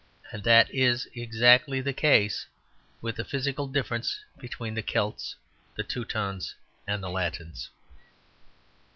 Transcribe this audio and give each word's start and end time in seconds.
And 0.31 0.43
that 0.45 0.67
is 0.73 1.07
exactly 1.13 1.79
the 1.79 1.93
case 1.93 2.47
with 3.03 3.17
the 3.17 3.23
physical 3.23 3.67
difference 3.67 4.19
between 4.39 4.73
the 4.73 4.81
Celts, 4.81 5.35
the 5.75 5.83
Teutons 5.83 6.55
and 6.87 7.03
the 7.03 7.09
Latins. 7.11 7.69